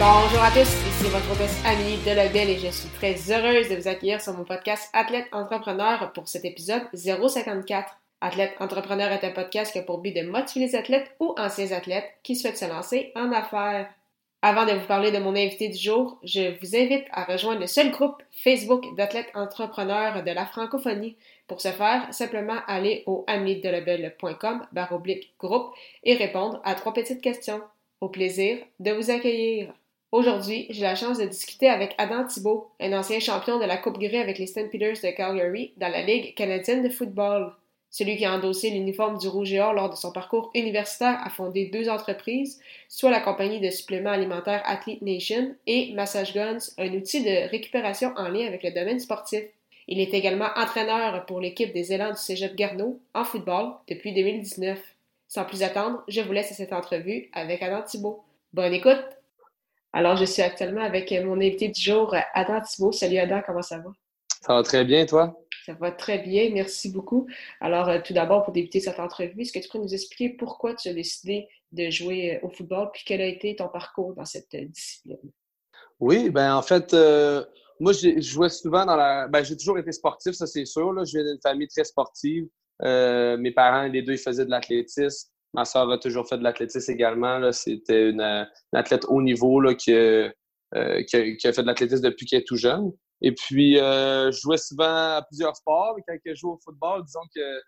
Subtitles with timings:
[0.00, 3.86] Bonjour à tous, ici votre hôtesse Amélie Delobel et je suis très heureuse de vous
[3.86, 7.98] accueillir sur mon podcast Athlète Entrepreneur pour cet épisode 054.
[8.22, 11.72] Athlète Entrepreneur est un podcast qui a pour but de motiver les athlètes ou anciens
[11.72, 13.90] athlètes qui souhaitent se lancer en affaires.
[14.40, 17.66] Avant de vous parler de mon invité du jour, je vous invite à rejoindre le
[17.66, 21.18] seul groupe Facebook d'athlètes entrepreneurs de la francophonie.
[21.46, 23.26] Pour ce faire, simplement aller au
[24.72, 27.60] baroblique groupe et répondre à trois petites questions.
[28.00, 29.74] Au plaisir de vous accueillir.
[30.12, 33.98] Aujourd'hui, j'ai la chance de discuter avec Adam Thibault, un ancien champion de la Coupe
[33.98, 37.54] Grey avec les Stampeders de Calgary dans la Ligue canadienne de football.
[37.90, 41.30] Celui qui a endossé l'uniforme du Rouge et Or lors de son parcours universitaire a
[41.30, 46.92] fondé deux entreprises, soit la compagnie de suppléments alimentaires Athlete Nation et Massage Guns, un
[46.92, 49.44] outil de récupération en lien avec le domaine sportif.
[49.86, 54.76] Il est également entraîneur pour l'équipe des élans du Cégep Garneau en football depuis 2019.
[55.28, 58.24] Sans plus attendre, je vous laisse à cette entrevue avec Adam Thibault.
[58.52, 59.19] Bonne écoute!
[59.92, 62.92] Alors, je suis actuellement avec mon invité du jour, Adam Thibault.
[62.92, 63.90] Salut Adam, comment ça va?
[64.40, 65.36] Ça va très bien, toi?
[65.66, 67.26] Ça va très bien, merci beaucoup.
[67.60, 70.74] Alors, euh, tout d'abord, pour débuter cette entrevue, est-ce que tu peux nous expliquer pourquoi
[70.74, 74.24] tu as décidé de jouer euh, au football, puis quel a été ton parcours dans
[74.24, 75.18] cette euh, discipline?
[75.98, 76.94] Oui, ben en fait,
[77.78, 79.28] moi, je jouais souvent dans la.
[79.28, 80.92] Ben, j'ai toujours été sportif, ça c'est sûr.
[80.92, 81.04] Là.
[81.04, 82.46] Je viens d'une famille très sportive.
[82.80, 85.28] mes parents, les deux, ils faisaient de l'athlétisme.
[85.54, 87.50] Ma soeur a toujours fait de l'athlétisme également.
[87.52, 92.46] C'était une, athlète haut niveau là, qui, qui, a, fait de l'athlétisme depuis qu'elle est
[92.46, 92.92] tout jeune.
[93.22, 95.96] Et puis, euh, je jouais souvent à plusieurs sports.
[96.06, 97.60] Quand je jouais au football, disons que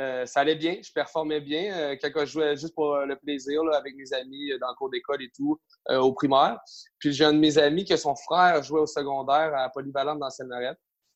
[0.00, 1.72] euh, ça allait bien, je performais bien.
[1.76, 4.90] Euh, quand je jouais juste pour le plaisir là, avec mes amis dans le cours
[4.90, 5.58] d'école et tout,
[5.90, 6.58] au primaire.
[6.98, 10.30] Puis j'ai un de mes amis que son frère jouait au secondaire à Polyvalente dans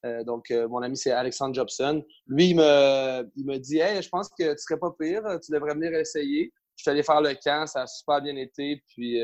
[0.02, 0.26] Seine-Lorette.
[0.26, 2.02] donc, mon ami, c'est Alexandre Jobson.
[2.26, 5.52] Lui, il me, il me dit Hey, je pense que tu serais pas pire, tu
[5.52, 6.52] devrais venir essayer.
[6.76, 8.82] Je suis allé faire le camp, ça a super bien été.
[8.88, 9.20] Puis,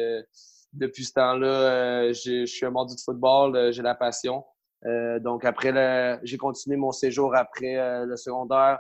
[0.73, 4.45] depuis ce temps-là, je suis un mordu de football, j'ai la passion.
[4.87, 8.79] Euh, donc, après, j'ai continué mon séjour après euh, le secondaire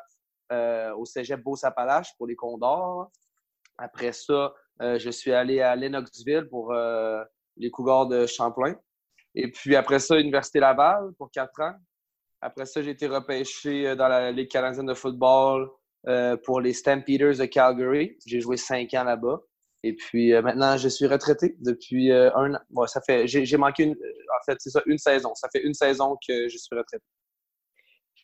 [0.52, 3.10] euh, au cégep Beau-Sapalache pour les Condors.
[3.76, 6.74] Après ça, je suis allé à Lennoxville pour
[7.56, 8.74] les Cougars de Champlain.
[9.40, 11.74] Et puis après ça, Université Laval pour quatre ans.
[12.40, 15.68] Après ça, j'ai été repêché dans la Ligue canadienne de football
[16.44, 18.16] pour les Stampeders de Calgary.
[18.26, 19.40] J'ai joué cinq ans là-bas.
[19.84, 22.86] Et puis euh, maintenant, je suis retraité depuis euh, un an.
[22.86, 25.34] ça fait, j'ai manqué une, en fait, c'est ça, une saison.
[25.34, 27.04] Ça fait une saison que je suis retraité.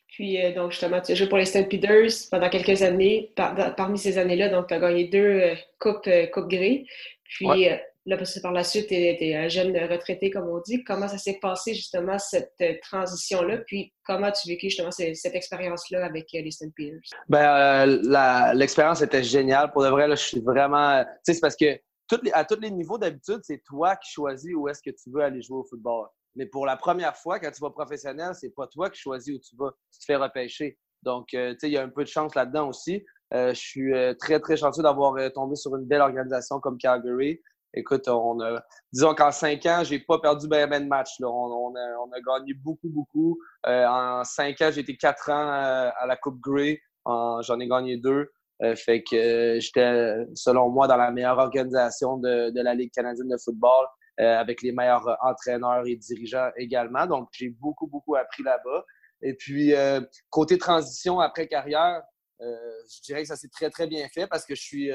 [0.09, 3.33] Puis, euh, donc, justement, tu as joué pour les Stampeders pendant quelques années.
[3.37, 6.85] parmi ces années-là, donc, tu as gagné deux Coupes Coupe Grey.
[7.25, 7.67] Puis,
[8.07, 10.85] Là, parce que par la suite, tu es, un jeune retraité, comme on dit.
[10.85, 13.59] Comment ça s'est passé, justement, cette euh, transition-là?
[13.67, 17.01] Puis, comment as-tu vécu, justement, cette, expérience-là avec euh, les?
[17.31, 19.73] Ben, euh, l'expérience était géniale.
[19.73, 21.03] Pour de vrai, là, je suis vraiment...
[21.03, 21.81] Tu sais, c'est parce que
[22.35, 25.41] à tous les niveaux, d'habitude, c'est toi qui choisis où est-ce que tu veux aller
[25.41, 26.09] jouer au football.
[26.37, 29.39] Mais pour la première fois, quand tu vas professionnel, c'est pas toi qui choisis où
[29.39, 29.71] tu vas.
[29.91, 30.79] Tu te fais repêcher.
[31.03, 33.03] Donc, tu sais, il y a un peu de chance là-dedans aussi.
[33.33, 37.41] je suis très, très chanceux d'avoir tombé sur une belle organisation comme Calgary
[37.75, 38.63] écoute, on a,
[38.93, 41.21] disons qu'en cinq ans, j'ai pas perdu bien ben de matchs.
[41.21, 43.39] On, a, gagné beaucoup, beaucoup.
[43.67, 46.81] Euh, en cinq ans, j'ai été quatre ans euh, à la Coupe Grey.
[47.07, 48.31] J'en ai gagné deux.
[48.63, 53.37] Euh, fait que j'étais, selon moi, dans la meilleure organisation de, la Ligue canadienne de
[53.37, 53.87] football,
[54.17, 57.07] avec les meilleurs entraîneurs et dirigeants également.
[57.07, 58.85] Donc, j'ai beaucoup, beaucoup appris là-bas.
[59.23, 59.75] Et puis,
[60.31, 62.03] côté transition après carrière,
[62.39, 64.91] je dirais que ça s'est très, très bien fait parce que je suis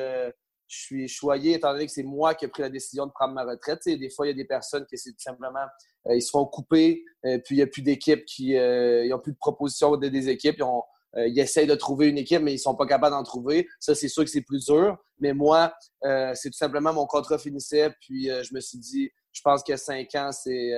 [0.69, 3.33] je suis choyé étant donné que c'est moi qui ai pris la décision de prendre
[3.33, 3.79] ma retraite.
[3.85, 5.65] des fois, il y a des personnes qui c'est tout simplement,
[6.07, 9.19] euh, ils seront coupés, euh, puis il n'y a plus d'équipe qui, euh, ils n'ont
[9.19, 10.57] plus de propositions de, des équipes.
[10.59, 10.83] Ils, ont,
[11.17, 13.67] ils, essayent de trouver une équipe, mais ils ne sont pas capables d'en trouver.
[13.79, 14.95] Ça, c'est sûr que c'est plus dur.
[15.19, 15.73] Mais moi,
[16.03, 20.13] c'est tout simplement mon contrat finissait, puis je me suis dit, je pense que cinq
[20.15, 20.71] ans, c'est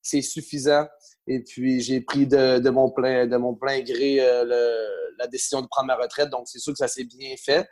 [0.00, 0.86] c'est suffisant.
[1.26, 5.66] Et puis, j'ai pris de, de, mon plein, de mon plein gré la décision de
[5.66, 6.30] prendre ma retraite.
[6.30, 7.68] Donc, c'est sûr que ça s'est bien fait.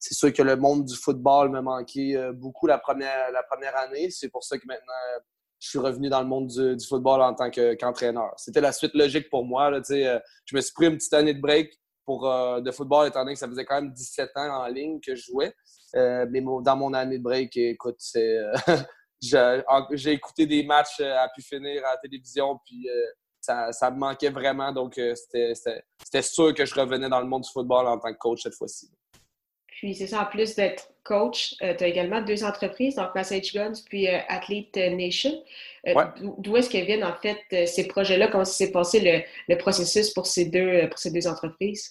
[0.00, 3.76] C'est sûr que le monde du football me manquait euh, beaucoup la première, la première
[3.76, 4.08] année.
[4.10, 4.94] C'est pour ça que maintenant,
[5.58, 8.32] je suis revenu dans le monde du, football en tant qu'entraîneur.
[8.38, 9.70] C'était la suite logique pour moi.
[9.70, 13.20] Là, euh, je me suis pris une petite année de break pour, de football, étant
[13.20, 15.54] donné que ça faisait quand même 17 ans en ligne que je jouais.
[15.94, 18.38] mais dans mon année de break, écoute, c'est.
[19.20, 22.88] j'ai écouté des matchs à pu finir à la télévision, puis
[23.40, 24.72] ça, ça, me manquait vraiment.
[24.72, 28.42] Donc, c'était sûr que je revenais dans le monde du football en tant que coach
[28.42, 28.90] cette fois-ci.
[29.80, 33.54] Puis c'est ça, en plus d'être coach, euh, tu as également deux entreprises, donc Message
[33.54, 35.32] Guns puis euh, Athlete Nation.
[35.86, 35.94] Euh,
[36.36, 38.28] d'où est-ce que viennent en fait ces projets-là?
[38.28, 41.88] Comment s'est passé le, processus pour ces deux, pour ces deux entreprises?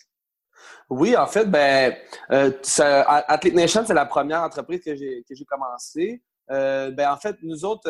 [0.88, 1.95] Oui, en fait, ben,
[2.30, 6.21] Athlete Nation, c'est la première entreprise que j'ai commencé.
[6.47, 7.89] ben, en fait, nous autres,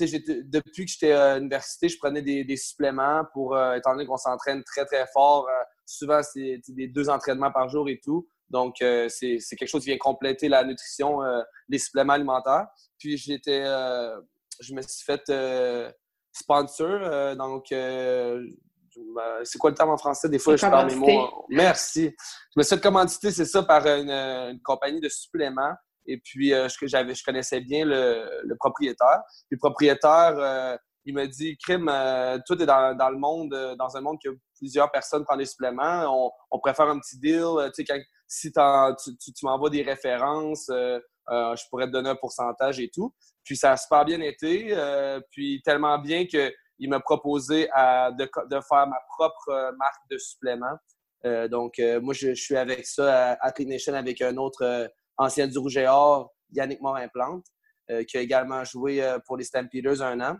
[0.00, 4.64] depuis que j'étais à l'université, je prenais des, des suppléments pour, étant donné qu'on s'entraîne
[4.64, 5.48] très, très fort.
[5.86, 8.28] souvent, c'est des deux entraînements par jour et tout.
[8.50, 12.66] Donc, euh, c'est quelque chose qui vient compléter la nutrition, euh, les suppléments alimentaires.
[12.98, 14.18] Puis, j'étais, euh,
[14.60, 15.22] je me suis fait
[16.32, 17.36] sponsor.
[17.36, 17.66] donc,
[19.44, 20.28] c'est quoi le terme en français?
[20.28, 21.44] Des fois, je parle mes mots.
[21.50, 22.14] Merci.
[22.54, 25.74] Je me suis fait commanditer, c'est ça, par une, compagnie de suppléments.
[26.06, 29.22] Et puis, je, je connaissais bien le, propriétaire.
[29.48, 31.92] Puis, le propriétaire, il m'a dit Crime,
[32.46, 36.32] tout est dans, dans, le monde, dans un monde que plusieurs personnes prennent des suppléments.
[36.50, 37.44] On, préfère un petit deal.
[37.74, 37.98] Tu sais, quand,
[38.28, 43.14] si tu, m'envoies des références, euh, euh, je pourrais te donner un pourcentage et tout.
[43.42, 48.86] Puis ça a super bien été, euh, puis tellement bien qu'il m'a proposé de, faire
[48.86, 50.76] ma propre marque de supplément.
[51.50, 55.78] donc, moi, je, suis avec ça à, à Nation avec un autre ancien du Rouge
[55.78, 57.46] Or, Yannick Morin-Plante,
[58.06, 60.36] qui a également joué pour les Stampeders un an.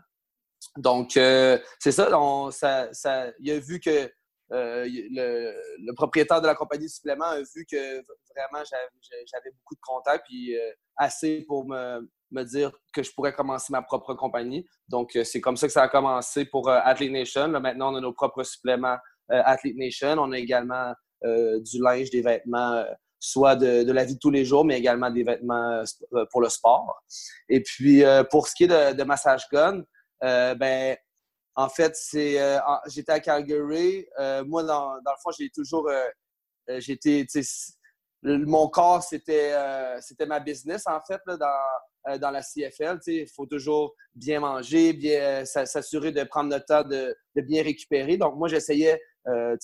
[0.77, 4.11] Donc, c'est ça, ça, il a vu que
[4.51, 7.97] euh, le, propriétaire de la compagnie de supplément a vu que
[8.35, 12.07] vraiment j'avais beaucoup de contacts puis euh, assez pour me,
[12.43, 14.65] dire que je pourrais commencer ma propre compagnie.
[14.87, 17.47] Donc, euh, c'est comme ça que ça a commencé pour Athlete Nation.
[17.47, 18.97] maintenant, on a nos propres suppléments
[19.29, 20.15] Athlete Nation.
[20.17, 22.83] On a également du linge, des vêtements,
[23.19, 25.83] soit de, la vie de tous les jours, mais également des vêtements
[26.31, 27.03] pour le sport.
[27.49, 29.83] Et puis, pour ce qui est de, Massage Gun,
[30.21, 30.97] ben,
[31.55, 32.57] en fait, euh,
[32.87, 34.05] j'étais à Calgary.
[34.19, 36.79] Euh, moi, dans, le fond, j'ai toujours euh,
[38.23, 39.53] mon corps, c'était
[40.01, 42.99] c'était ma business, en fait, dans, dans la CFL.
[43.07, 48.17] Il faut toujours bien manger, bien s'assurer de prendre le temps de, bien récupérer.
[48.17, 49.57] Donc, moi, j'essayais, que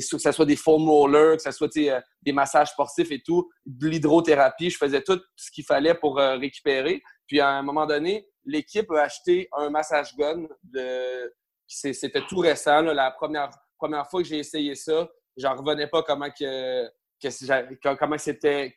[0.00, 4.70] ce soit des foam rollers, que ce soit des massages sportifs et tout, de l'hydrothérapie.
[4.70, 7.02] Je faisais tout ce qu'il fallait pour récupérer.
[7.26, 10.46] Puis, à un moment donné, l'équipe a acheté un massage gun.
[11.66, 12.82] C'était tout récent.
[12.82, 13.50] La première,
[14.10, 16.90] fois que j'ai essayé ça, j'en revenais pas comment que,
[18.18, 18.74] c'était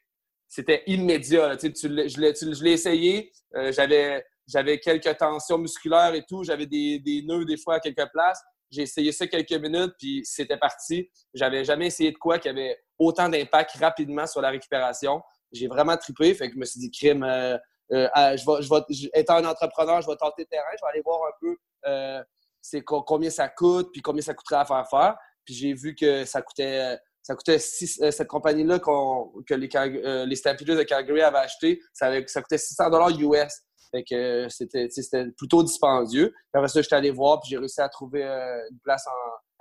[0.48, 1.58] c'était immédiat.
[1.58, 3.32] Tu, je l'ai essayé.
[3.56, 6.44] Euh, j'avais j'avais quelques tensions musculaires et tout.
[6.44, 8.42] J'avais des, des, nœuds des fois à quelques places.
[8.70, 11.10] J'ai essayé ça quelques minutes, puis c'était parti.
[11.34, 15.22] J'avais jamais essayé de quoi qui avait autant d'impact rapidement sur la récupération.
[15.52, 16.34] J'ai vraiment trippé.
[16.34, 17.58] Fait que je me suis dit, crime, euh,
[17.92, 21.02] euh, je vais, je étant un entrepreneur, je vais tenter le terrain, je vais aller
[21.02, 22.24] voir un peu euh,
[22.62, 25.18] c'est combien ça coûte, puis combien ça coûterait à faire faire.
[25.44, 30.78] Puis j'ai vu que ça coûtait, ça coûtait euh, cette compagnie-là que les, les Stampeders
[30.78, 33.54] de Calgary avaient acheté, ça, ça coûtait 600 US.
[33.92, 36.30] Fait que c'était plutôt dispendieux.
[36.30, 39.12] Puis après ça, j'étais allé voir, puis j'ai réussi à trouver une place en,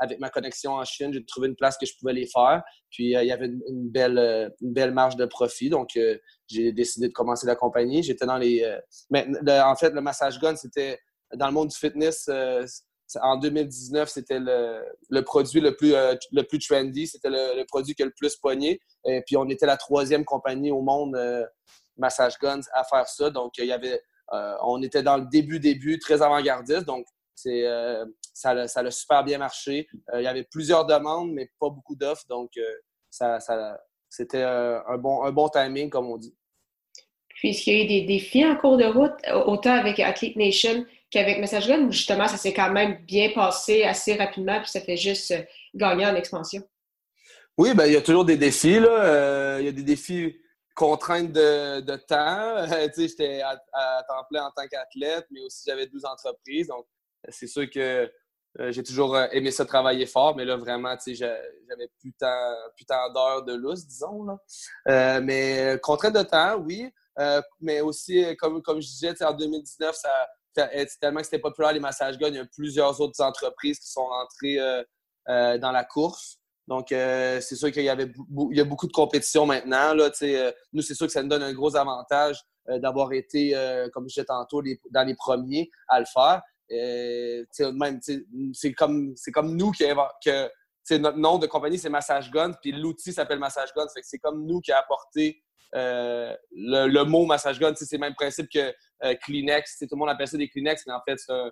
[0.02, 2.62] avec ma connexion en Chine, j'ai trouvé une place que je pouvais les faire.
[2.90, 5.70] Puis euh, il y avait une, belle, euh, une belle marge de profit.
[5.70, 6.18] Donc, euh,
[6.48, 8.02] j'ai décidé de commencer la compagnie.
[8.02, 8.68] J'étais dans les.
[9.10, 10.98] mais en fait, le massage gun, c'était
[11.34, 12.28] dans le monde du fitness.
[13.20, 17.06] en 2019, c'était le, produit le plus, le plus trendy.
[17.06, 18.80] C'était le, produit qui a le plus pogné.
[19.06, 21.16] Et puis, on était la troisième compagnie au monde,
[21.96, 23.30] Massage Guns, à faire ça.
[23.30, 24.02] Donc, il y avait,
[24.62, 26.86] on était dans le début, début, très avant-gardiste.
[26.86, 27.64] Donc, c'est,
[28.46, 29.88] euh, ça, a super bien marché.
[30.12, 32.26] Euh, il y avait plusieurs demandes, mais pas beaucoup d'offres.
[32.28, 32.74] Donc, euh,
[33.10, 33.38] ça,
[34.08, 36.34] c'était un, bon, un bon timing, comme on dit.
[37.28, 39.12] Puis, est-ce qu'il y a eu des défis en cours de route,
[39.46, 43.82] autant avec Athlete Nation qu'avec Message Gun, ou justement, ça s'est quand même bien passé
[43.82, 45.34] assez rapidement, puis ça fait juste
[45.74, 46.62] gagner en expansion?
[47.58, 48.80] Oui, ben, il y a toujours des défis.
[48.80, 49.58] Là.
[49.60, 50.36] il y a des défis
[50.74, 52.66] contraintes de, de temps.
[52.96, 56.68] j'étais à, à, temps plein en tant qu'athlète, mais aussi j'avais 12 entreprises.
[56.68, 56.86] Donc,
[57.28, 58.08] c'est sûr que euh,
[58.58, 61.26] j'ai toujours euh, aimé ça travailler fort, mais là, vraiment, tu sais,
[61.68, 64.24] j'avais plus tant, plus d'heures de lousse, disons.
[64.24, 64.38] Là.
[64.88, 66.90] Euh, mais contrainte de temps, oui.
[67.60, 70.10] mais aussi, comme, comme je disais, en 2019, ça,
[71.00, 74.08] tellement que c'était populaire, les massages guns, il y a plusieurs autres entreprises qui sont
[74.22, 74.58] entrées
[75.26, 76.38] dans la course.
[76.68, 79.94] Donc, c'est sûr qu'il y, y a beaucoup de compétition maintenant.
[79.94, 80.10] Là,
[80.74, 83.52] nous, c'est sûr que ça nous donne un gros avantage d'avoir été,
[83.94, 86.42] comme je disais tantôt, dans les premiers à le faire.
[86.70, 88.00] Euh, même,
[88.54, 89.84] c'est comme, comme nous qui,
[90.98, 93.86] notre nom de compagnie, c'est Massage Gun, puis l'outil s'appelle Massage Gun.
[94.02, 95.42] c'est comme nous qui a apporté
[95.74, 97.72] euh, le, mot Massage Gun.
[97.74, 98.72] C'est le même principe que
[99.04, 99.78] euh, Kleenex.
[99.78, 101.50] Tout le monde appelle ça des Kleenex, mais en fait, c'est un,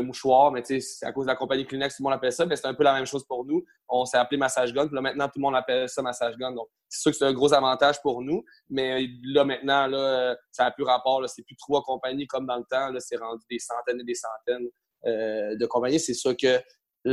[0.00, 0.52] mouchoir.
[0.52, 2.46] Mais c'est à cause de la compagnie Kleenex, tout le monde appelle ça.
[2.46, 3.64] Mais c'est un peu la même chose pour nous.
[3.88, 4.86] On s'est appelé Massage Gun.
[4.86, 6.52] Puis là, maintenant, tout le monde appelle ça Massage Gun.
[6.52, 8.44] Donc, c'est sûr que c'est un gros avantage pour nous.
[8.68, 11.26] Mais là, maintenant, là, ça n'a plus rapport.
[11.28, 12.90] C'est plus trois compagnies comme dans le temps.
[13.00, 14.68] C'est rendu des centaines et des centaines
[15.06, 16.00] euh, de compagnies.
[16.00, 16.60] C'est sûr que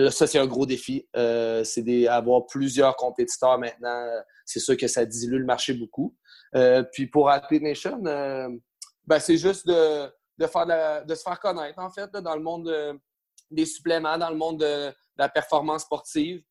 [0.10, 1.08] ça, c'est un gros défi.
[1.16, 4.06] Euh, c'est d'avoir plusieurs compétiteurs maintenant.
[4.46, 6.16] C'est sûr que ça dilue le marché beaucoup.
[6.56, 11.80] Euh, puis pour Athlete Nation, ben, c'est juste de, de, faire de se faire connaître,
[11.80, 13.00] en fait, dans le monde
[13.52, 16.44] des suppléments, dans le monde de, la performance sportive.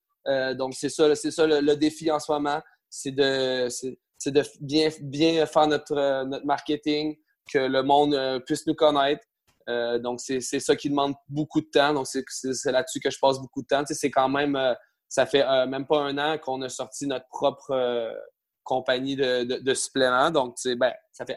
[0.55, 2.61] donc, c'est ça, c'est ça le, défi en ce moment.
[2.88, 7.17] C'est de, c'est, de bien, bien faire notre, notre marketing,
[7.53, 9.25] que le monde puisse nous connaître.
[9.69, 11.95] Euh, donc, c'est ça qui demande beaucoup de temps.
[11.95, 13.83] Donc, c'est là-dessus que je passe beaucoup de temps.
[13.87, 14.75] c'est quand même, euh,
[15.09, 18.14] ça fait euh, même pas un an qu'on a sorti notre propre
[18.62, 20.31] compagnie de, de, suppléments.
[20.31, 21.37] Donc, ben, ça fait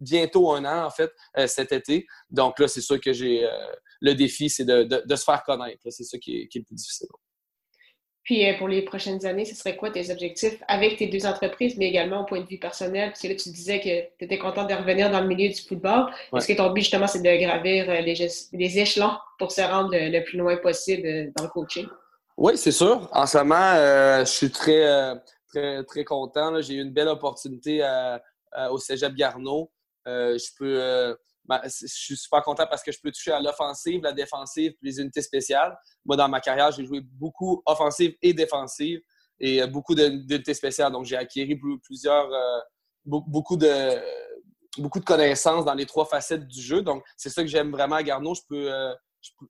[0.00, 1.10] bientôt un an, en fait,
[1.46, 2.06] cet été.
[2.30, 3.48] Donc, là, c'est sûr que j'ai
[4.00, 5.80] le défi, c'est de, de, se faire connaître.
[5.88, 7.08] C'est ça qui est, qui est le plus difficile.
[8.24, 11.76] Puis euh, pour les prochaines années, ce serait quoi tes objectifs avec tes deux entreprises,
[11.76, 13.10] mais également au point de vue personnel?
[13.10, 15.60] Parce que là, tu disais que tu étais content de revenir dans le milieu du
[15.60, 16.10] football.
[16.34, 20.24] Est-ce que ton but, justement, c'est de gravir euh, les, échelons pour se rendre le,
[20.24, 21.86] plus loin possible euh, dans le coaching?
[22.36, 23.08] Oui, c'est sûr.
[23.12, 25.14] En ce moment, je suis très,
[25.48, 26.60] très, très content.
[26.62, 27.80] J'ai eu une belle opportunité
[28.70, 29.70] au Cégep Garneau.
[30.06, 34.12] Je peux ben, je suis super content parce que je peux toucher à l'offensive, la
[34.12, 35.76] défensive, puis les unités spéciales.
[36.04, 39.00] Moi, dans ma carrière, j'ai joué beaucoup offensive et défensive
[39.40, 40.92] et euh, beaucoup d'unités spéciales.
[40.92, 42.60] Donc, j'ai acquis plusieurs, euh,
[43.04, 44.00] beaucoup de
[44.78, 46.82] beaucoup de connaissances dans les trois facettes du jeu.
[46.82, 48.34] Donc, c'est ça que j'aime vraiment à Garneau.
[48.34, 48.92] Je peux, euh,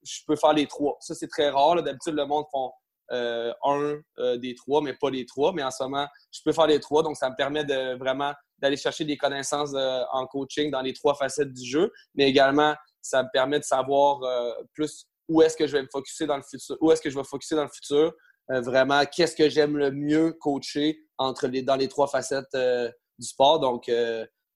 [0.03, 0.99] je, peux faire les trois.
[1.01, 1.83] Ça, c'est très rare.
[1.83, 2.73] D'habitude, le monde font
[3.11, 4.01] un
[4.37, 5.53] des trois, mais pas les trois.
[5.53, 7.03] Mais en ce moment, je peux faire les trois.
[7.03, 8.35] Donc, ça me permet de vraiment
[8.65, 12.75] d'aller chercher des connaissances euh, en coaching dans les trois facettes du jeu, mais également,
[13.03, 16.39] ça me permet de savoir euh, plus où est-ce que je vais me focuser dans
[16.39, 18.15] le futur, où est-ce que je vais dans le futur,
[18.51, 22.57] euh, vraiment, qu'est-ce que j'aime le mieux coacher entre les, dans les trois facettes
[23.19, 23.61] du sport.
[23.61, 23.91] Donc,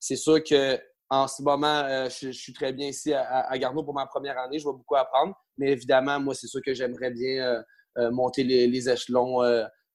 [0.01, 0.79] c'est sûr que
[1.11, 4.59] en ce moment, je, suis très bien ici à, Garneau pour ma première année.
[4.59, 5.35] Je vais beaucoup apprendre.
[5.57, 7.63] Mais évidemment, moi, c'est sûr que j'aimerais bien
[8.11, 9.41] monter les échelons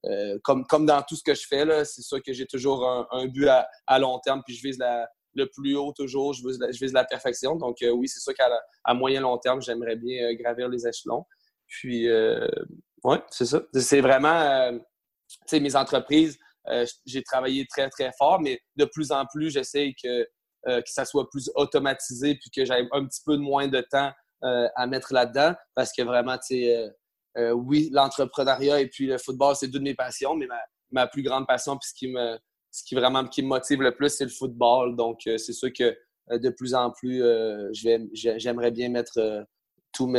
[0.06, 3.28] euh, comme, comme dans tout ce que je fais, c'est sûr que j'ai toujours un,
[3.28, 4.78] but à, long terme, puis je vise
[5.36, 7.56] le plus haut toujours, je vise la, perfection.
[7.56, 11.26] Donc euh, oui, c'est sûr qu'à moyen long terme, j'aimerais bien euh, gravir les échelons.
[11.68, 12.08] Puis,
[13.04, 13.62] oui, c'est ça.
[13.74, 14.72] C'est vraiment,
[15.28, 16.38] tu sais, mes entreprises,
[17.06, 20.24] j'ai travaillé très, très fort, mais de plus en plus, j'essaie que,
[20.66, 24.12] que ça soit plus automatisé, puis que j'aie un petit peu de moins de temps
[24.44, 26.94] à mettre là-dedans, parce que vraiment, tu sais,
[27.38, 30.48] euh, oui, l'entrepreneuriat et puis le football, c'est deux de mes passions, mais
[30.92, 32.38] ma, plus grande passion, puis ce qui me,
[32.72, 34.96] ce qui vraiment qui me motive le plus, c'est le football.
[34.96, 35.96] Donc, euh, c'est sûr que
[36.32, 37.24] euh, de plus en plus,
[37.74, 39.46] j'aimerais bien mettre
[39.92, 40.12] tout,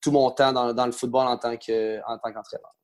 [0.00, 2.76] tout mon temps dans, le football en tant qu'entraîneur.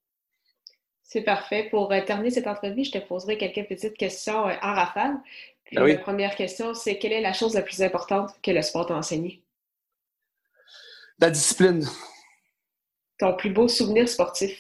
[1.03, 1.69] c'est parfait.
[1.71, 5.17] Pour terminer cette entrevue, je te poserai quelques petites questions en rafale.
[5.73, 8.87] Ben la première question, c'est quelle est la chose la plus importante que le sport
[8.87, 9.43] t'a enseigné?
[11.19, 11.85] La discipline.
[13.19, 14.57] Ton plus beau souvenir sportif?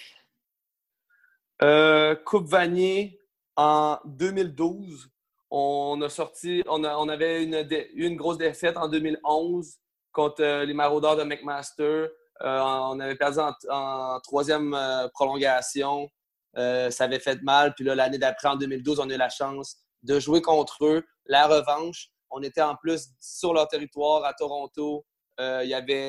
[1.62, 3.20] Euh, Coupe Vanier
[3.56, 5.08] en 2012.
[5.50, 9.76] On a sorti, on, avait une, une, grosse défaite en 2011
[10.12, 12.08] contre euh, les Maraudeurs de McMaster.
[12.42, 13.38] Euh, on avait perdu
[13.70, 14.76] en, troisième
[15.14, 16.08] prolongation.
[16.54, 17.74] ça avait fait mal.
[17.74, 21.04] Puis l'année d'après, en 2012, on a eu la chance de jouer contre eux.
[21.26, 25.06] La revanche, on était en plus sur leur territoire à Toronto.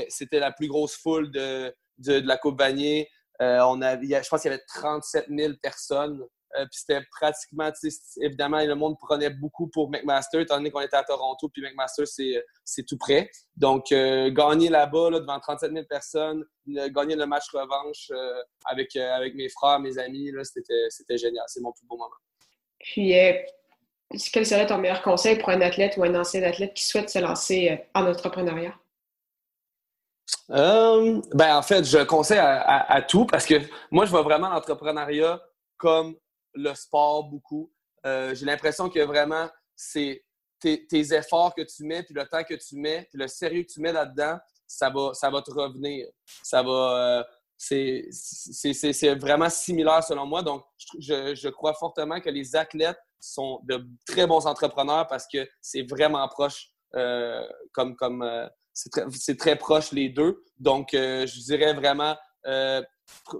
[0.09, 3.09] c'était la plus grosse foule de, de, la Coupe Vanier.
[3.41, 6.21] Euh, on avait, je pense qu'il y avait 37 000 personnes.
[6.57, 7.71] Euh, puis c'était pratiquement,
[8.21, 12.05] évidemment, le monde prenait beaucoup pour McMaster, étant donné qu'on était à Toronto, puis McMaster,
[12.07, 13.29] c'est tout près.
[13.55, 18.11] Donc, euh, gagner là-bas, devant 37 000 personnes, gagner le match revanche
[18.65, 21.43] avec, avec mes frères, mes amis, c'était génial.
[21.47, 22.09] C'est mon plus beau moment.
[22.79, 23.13] Puis,
[24.33, 27.19] quel serait ton meilleur conseil pour un athlète ou un ancien athlète qui souhaite se
[27.19, 28.73] lancer en entrepreneuriat?
[30.51, 33.55] Euh, ben, en fait, je conseille à, tout parce que
[33.91, 35.41] moi, je vois vraiment l'entrepreneuriat
[35.77, 36.15] comme
[36.53, 37.71] le sport beaucoup.
[38.05, 40.23] Euh, j'ai l'impression que vraiment, c'est
[40.59, 43.71] tes, efforts que tu mets, puis le temps que tu mets, puis le sérieux que
[43.71, 46.07] tu mets là-dedans, ça va, ça va te revenir.
[46.43, 46.71] Ça va.
[46.71, 47.23] Euh,
[47.57, 50.41] c'est vraiment similaire selon moi.
[50.41, 50.63] Donc,
[50.99, 55.83] je, je, crois fortement que les athlètes sont de très bons entrepreneurs parce que c'est
[55.83, 56.69] vraiment proche
[57.73, 58.49] comme, comme,
[59.11, 60.43] c'est très, proche les deux.
[60.57, 62.81] Donc, euh, je dirais vraiment, euh,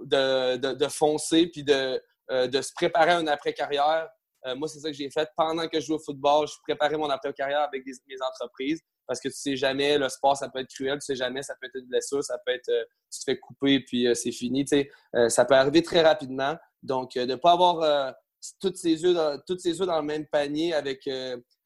[0.04, 4.08] de, de, foncer puis de, de se préparer à une après-carrière.
[4.56, 5.28] moi, c'est ça que j'ai fait.
[5.36, 9.20] Pendant que je jouais au football, je préparais mon après-carrière avec des, mes entreprises parce
[9.20, 11.66] que tu sais jamais, le sport, ça peut être cruel, tu sais jamais, ça peut
[11.66, 12.70] être une blessure, ça peut être,
[13.12, 14.76] tu te fais couper puis c'est fini, tu
[15.12, 15.30] sais.
[15.30, 16.56] ça peut arriver très rapidement.
[16.82, 18.14] Donc, de ne pas avoir
[18.60, 21.08] toutes ses œufs dans, dans le même panier avec,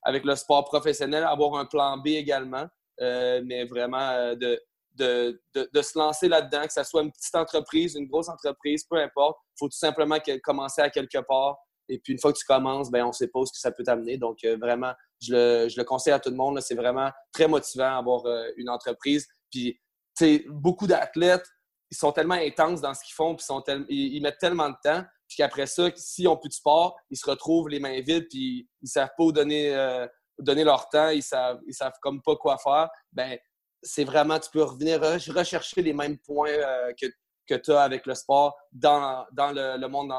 [0.02, 2.66] avec le sport professionnel, avoir un plan B également, euh,
[3.01, 4.61] mais vraiment euh, de,
[4.95, 8.97] de, de, se lancer là-dedans, que ce soit une petite entreprise, une grosse entreprise, peu
[8.97, 9.39] importe.
[9.55, 11.59] Il faut tout simplement commencer à quelque part.
[11.89, 13.83] Et puis, une fois que tu commences, ben, on sait pas ce que ça peut
[13.83, 14.17] t'amener.
[14.17, 16.61] Donc, euh, vraiment, je le, je le, conseille à tout le monde.
[16.61, 18.23] C'est vraiment très motivant d'avoir
[18.57, 19.27] une entreprise.
[19.51, 19.79] Puis,
[20.17, 21.47] tu sais, beaucoup d'athlètes,
[21.95, 23.47] ils sont tellement intenses dans ce qu'ils font, puis
[23.89, 27.29] ils, mettent tellement de temps, puis qu'après ça, s'ils n'ont plus de sport, ils se
[27.29, 30.07] retrouvent les mains vides, puis ils ne savent pas où donner, euh,
[30.38, 32.88] donner leur temps, ils savent, ils savent comme pas quoi faire.
[33.12, 33.38] Ben,
[33.83, 37.07] c'est vraiment, tu peux revenir rechercher les mêmes points euh, que,
[37.47, 40.12] que tu as avec le sport dans, dans le, monde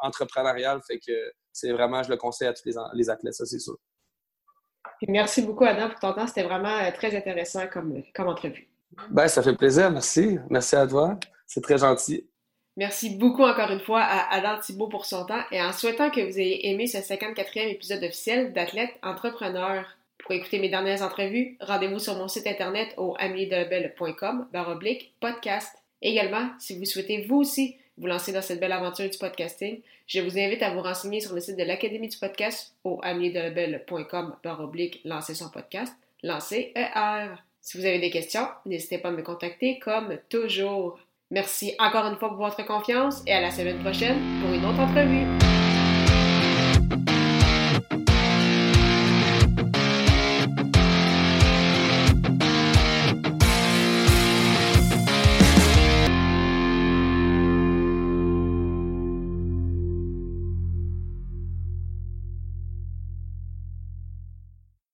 [0.00, 0.80] entrepreneurial.
[0.86, 3.76] Fait que c'est vraiment, je le conseille à tous les, les athlètes, ça, c'est sûr.
[5.08, 6.26] Merci beaucoup, Adam, pour ton temps.
[6.26, 8.68] C'était vraiment euh, très intéressant comme, comme entrevue.
[9.10, 10.38] Ben, ça fait plaisir, merci.
[10.48, 11.18] Merci à toi.
[11.46, 12.28] C'est très gentil.
[12.78, 16.22] Merci beaucoup encore une fois à Adam Thibault pour son temps et en souhaitant que
[16.22, 19.84] vous ayez aimé ce 54e épisode officiel d'Athlète Entrepreneur.
[20.18, 25.76] Pour écouter mes dernières entrevues, rendez-vous sur mon site internet au ameliedelabel.com oblique podcast.
[26.00, 30.20] Également, si vous souhaitez vous aussi vous lancer dans cette belle aventure du podcasting, je
[30.20, 35.00] vous invite à vous renseigner sur le site de l'Académie du podcast au ameliedelabel.com oblique
[35.04, 37.34] lancer son podcast, lancer ER.
[37.60, 40.98] Si vous avez des questions, n'hésitez pas à me contacter comme toujours.
[41.32, 44.80] Merci encore une fois pour votre confiance et à la semaine prochaine pour une autre
[44.80, 45.26] entrevue.